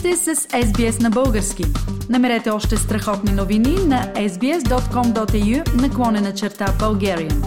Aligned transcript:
сте 0.00 0.16
с 0.16 0.34
SBS 0.48 1.02
на 1.02 1.10
български. 1.10 1.62
Намерете 2.10 2.50
още 2.50 2.76
страхотни 2.76 3.32
новини 3.32 3.74
на 3.92 4.00
sbs.com.au 4.28 5.82
наклонена 5.82 6.34
черта 6.34 6.64
Bulgarian. 6.64 7.38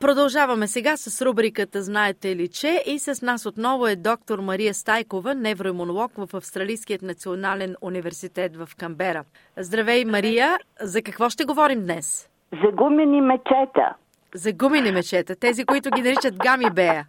Продължаваме 0.00 0.66
сега 0.68 0.96
с 0.96 1.22
рубриката 1.22 1.82
Знаете 1.82 2.36
ли 2.36 2.48
че 2.48 2.82
и 2.86 2.98
с 2.98 3.22
нас 3.22 3.46
отново 3.46 3.86
е 3.86 3.96
доктор 3.96 4.38
Мария 4.38 4.74
Стайкова, 4.74 5.34
невроимунолог 5.34 6.12
в 6.16 6.34
Австралийският 6.34 7.02
национален 7.02 7.74
университет 7.80 8.56
в 8.56 8.68
Камбера. 8.78 9.24
Здравей, 9.56 10.04
Мария! 10.04 10.58
За 10.80 11.02
какво 11.02 11.30
ще 11.30 11.44
говорим 11.44 11.80
днес? 11.80 12.28
За 12.52 12.72
гумени 12.72 13.20
мечета. 13.20 13.94
За 14.34 14.52
гумени 14.52 14.92
мечета, 14.92 15.36
тези, 15.36 15.64
които 15.64 15.90
ги 15.90 16.02
наричат 16.02 16.36
гами 16.36 16.70
бея. 16.74 17.06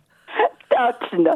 Точно. 0.77 1.31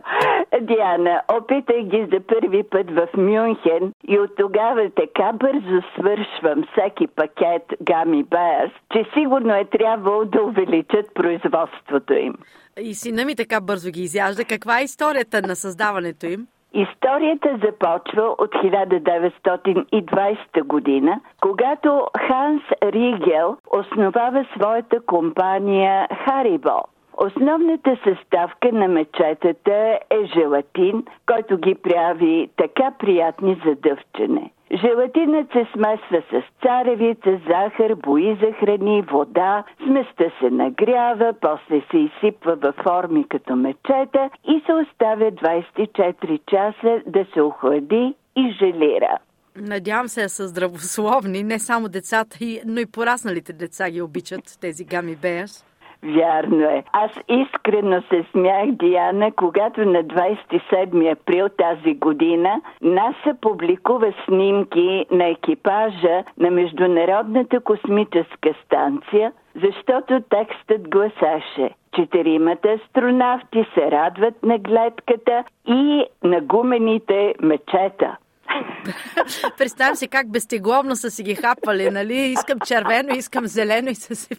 Диана, 0.61 1.21
опитах 1.37 1.83
ги 1.83 2.07
за 2.13 2.19
първи 2.19 2.63
път 2.63 2.91
в 2.91 3.07
Мюнхен 3.17 3.93
и 4.07 4.19
от 4.19 4.35
тогава 4.37 4.89
така 4.95 5.31
бързо 5.33 5.81
свършвам 5.97 6.63
всеки 6.71 7.07
пакет 7.07 7.63
Гами 7.81 8.25
Bears, 8.25 8.71
че 8.93 9.05
сигурно 9.13 9.55
е 9.55 9.65
трябвало 9.65 10.25
да 10.25 10.43
увеличат 10.43 11.13
производството 11.13 12.13
им. 12.13 12.33
И 12.81 12.93
сина 12.93 13.25
ми 13.25 13.35
така 13.35 13.61
бързо 13.61 13.91
ги 13.91 14.01
изяжда. 14.01 14.43
Каква 14.43 14.79
е 14.79 14.83
историята 14.83 15.41
на 15.41 15.55
създаването 15.55 16.25
им? 16.25 16.47
Историята 16.73 17.59
започва 17.65 18.23
от 18.23 18.53
1920 18.53 20.63
година, 20.63 21.21
когато 21.41 22.07
Ханс 22.27 22.61
Ригел 22.83 23.57
основава 23.71 24.45
своята 24.55 25.01
компания 25.05 26.07
Харибо. 26.25 26.81
Основната 27.17 27.97
съставка 28.03 28.71
на 28.71 28.87
мечетата 28.87 29.99
е 30.09 30.25
желатин, 30.35 31.03
който 31.25 31.57
ги 31.57 31.75
прави 31.75 32.49
така 32.57 32.91
приятни 32.99 33.61
за 33.65 33.75
дъвчене. 33.75 34.51
Желатинът 34.81 35.51
се 35.51 35.67
смесва 35.73 36.23
с 36.31 36.63
царевица, 36.63 37.39
захар, 37.47 37.95
бои 37.95 38.37
за 38.41 38.51
храни, 38.51 39.01
вода, 39.01 39.63
сместа 39.83 40.31
се 40.39 40.49
нагрява, 40.49 41.33
после 41.41 41.81
се 41.91 41.97
изсипва 41.97 42.55
във 42.55 42.75
форми 42.75 43.25
като 43.29 43.55
мечета 43.55 44.29
и 44.47 44.63
се 44.65 44.73
оставя 44.73 45.31
24 45.31 46.39
часа 46.51 47.01
да 47.07 47.25
се 47.33 47.41
охлади 47.41 48.15
и 48.35 48.55
желира. 48.59 49.17
Надявам 49.55 50.07
се 50.07 50.29
са 50.29 50.47
здравословни, 50.47 51.43
не 51.43 51.59
само 51.59 51.89
децата, 51.89 52.37
но 52.65 52.79
и 52.79 52.85
порасналите 52.85 53.53
деца 53.53 53.89
ги 53.89 54.01
обичат, 54.01 54.57
тези 54.61 54.85
гами 54.85 55.15
беяс. 55.15 55.65
Вярно 56.03 56.69
е. 56.69 56.83
Аз 56.93 57.11
искрено 57.29 58.01
се 58.01 58.25
смях, 58.31 58.71
Диана, 58.71 59.31
когато 59.31 59.85
на 59.85 60.03
27 60.03 61.11
април 61.11 61.49
тази 61.49 61.93
година 61.93 62.61
НАСА 62.81 63.35
публикува 63.41 64.13
снимки 64.25 65.05
на 65.11 65.27
екипажа 65.27 66.23
на 66.37 66.51
Международната 66.51 67.59
космическа 67.59 68.53
станция, 68.65 69.31
защото 69.55 70.21
текстът 70.29 70.89
гласаше 70.89 71.69
Четиримата 71.97 72.69
астронавти 72.69 73.65
се 73.73 73.91
радват 73.91 74.43
на 74.43 74.57
гледката 74.57 75.43
и 75.67 76.05
на 76.23 76.41
гумените 76.41 77.33
мечета. 77.41 78.17
Представям 79.57 79.95
си 79.95 80.07
как 80.07 80.31
безтегловно 80.31 80.95
са 80.95 81.11
си 81.11 81.23
ги 81.23 81.35
хапвали, 81.35 81.89
нали? 81.89 82.13
Искам 82.13 82.59
червено, 82.59 83.15
искам 83.15 83.47
зелено 83.47 83.89
и 83.89 83.95
са 83.95 84.15
си... 84.15 84.35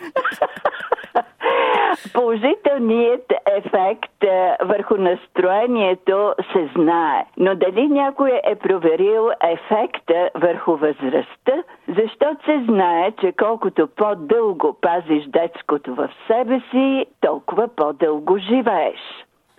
Положителният 2.13 3.33
ефект 3.47 4.25
е, 4.25 4.57
върху 4.65 4.97
настроението 4.97 6.35
се 6.53 6.71
знае, 6.77 7.25
но 7.37 7.55
дали 7.55 7.89
някой 7.89 8.41
е 8.45 8.55
проверил 8.55 9.31
ефекта 9.43 10.31
върху 10.35 10.77
възрастта, 10.77 11.63
защото 11.89 12.45
се 12.45 12.64
знае, 12.69 13.13
че 13.20 13.33
колкото 13.33 13.89
по-дълго 13.97 14.77
пазиш 14.81 15.25
детското 15.27 15.95
в 15.95 16.11
себе 16.27 16.61
си, 16.70 17.07
толкова 17.20 17.69
по-дълго 17.77 18.39
живееш. 18.39 19.01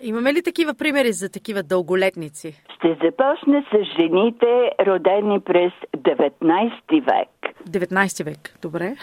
Имаме 0.02 0.34
ли 0.34 0.42
такива 0.44 0.74
примери 0.74 1.12
за 1.12 1.30
такива 1.30 1.64
дълголетници? 1.64 2.64
Ще 2.76 2.98
започна 3.04 3.66
с 3.72 3.84
жените, 4.00 4.72
родени 4.86 5.40
през 5.40 5.72
19 5.98 6.72
век. 6.92 7.30
19 7.70 8.26
век, 8.26 8.40
добре. 8.62 8.96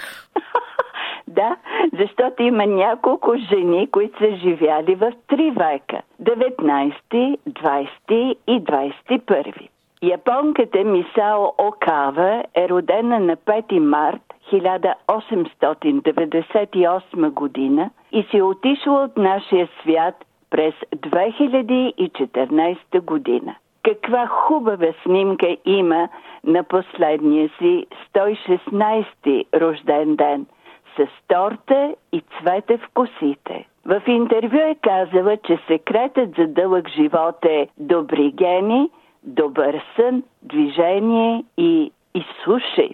Да, 1.36 1.56
защото 1.98 2.42
има 2.42 2.66
няколко 2.66 3.36
жени, 3.36 3.90
които 3.90 4.18
са 4.18 4.36
живяли 4.36 4.94
в 4.94 5.12
три 5.28 5.50
века 5.50 6.02
19, 6.22 7.38
20 7.48 8.36
и 8.46 8.60
21. 8.60 9.68
Японката 10.02 10.84
Мисао 10.84 11.44
Окава 11.58 12.44
е 12.54 12.68
родена 12.68 13.20
на 13.20 13.36
5 13.36 13.78
март 13.78 14.22
1898 14.52 17.30
година 17.30 17.90
и 18.12 18.22
си 18.22 18.42
отишла 18.42 19.02
от 19.02 19.16
нашия 19.16 19.68
свят 19.82 20.24
през 20.50 20.74
2014 20.96 23.00
година. 23.00 23.54
Каква 23.82 24.26
хубава 24.26 24.92
снимка 25.02 25.56
има 25.64 26.08
на 26.44 26.62
последния 26.62 27.50
си 27.58 27.86
116 28.14 29.60
рожден 29.60 30.16
ден– 30.16 30.46
с 30.96 31.06
торта 31.28 31.94
и 32.12 32.20
цвете 32.20 32.78
в 32.78 32.88
косите. 32.94 33.68
В 33.84 34.02
интервю 34.06 34.58
е 34.58 34.76
казала, 34.82 35.36
че 35.36 35.58
секретът 35.66 36.34
за 36.38 36.46
дълъг 36.46 36.88
живот 36.88 37.44
е 37.44 37.68
добри 37.78 38.30
гени, 38.30 38.90
добър 39.22 39.84
сън, 39.96 40.22
движение 40.42 41.44
и 41.58 41.92
изслушай. 42.14 42.90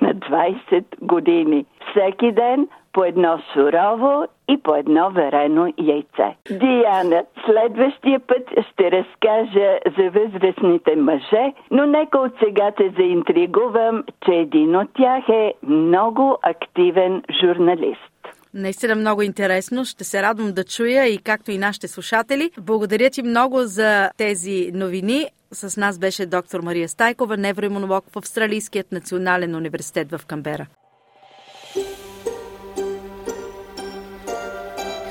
на 0.00 0.14
20 0.14 0.84
години. 1.02 1.66
Всеки 1.90 2.32
ден 2.32 2.68
по 2.92 3.04
едно 3.04 3.38
сурово 3.52 4.26
и 4.48 4.58
по 4.62 4.74
едно 4.74 5.10
варено 5.10 5.72
яйце. 5.78 6.36
Диана, 6.50 7.24
следващия 7.46 8.20
път 8.20 8.42
ще 8.72 8.90
разкажа 8.90 9.78
за 9.98 10.10
възрастните 10.10 10.96
мъже, 10.96 11.52
но 11.70 11.86
нека 11.86 12.18
от 12.18 12.32
сега 12.44 12.70
те 12.76 12.92
заинтригувам, 12.98 14.04
че 14.26 14.32
един 14.32 14.76
от 14.76 14.88
тях 14.96 15.28
е 15.28 15.54
много 15.62 16.38
активен 16.42 17.22
журналист. 17.40 18.14
Наистина 18.54 18.94
много 18.94 19.22
интересно. 19.22 19.84
Ще 19.84 20.04
се 20.04 20.22
радвам 20.22 20.52
да 20.52 20.64
чуя 20.64 21.06
и 21.06 21.18
както 21.18 21.50
и 21.50 21.58
нашите 21.58 21.88
слушатели. 21.88 22.50
Благодаря 22.60 23.10
ти 23.10 23.22
много 23.22 23.58
за 23.58 24.10
тези 24.16 24.70
новини. 24.74 25.26
С 25.54 25.76
нас 25.76 25.98
беше 25.98 26.26
доктор 26.26 26.60
Мария 26.60 26.88
Стайкова, 26.88 27.36
невроимунолог 27.36 28.04
в 28.10 28.16
Австралийският 28.16 28.92
национален 28.92 29.54
университет 29.54 30.10
в 30.10 30.20
Камбера. 30.26 30.66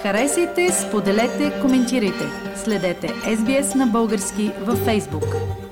Харесайте, 0.02 0.72
споделете, 0.72 1.62
коментирайте. 1.62 2.26
Следете 2.56 3.08
SBS 3.08 3.76
на 3.76 3.86
български 3.88 4.52
във 4.60 4.80
Facebook. 4.80 5.63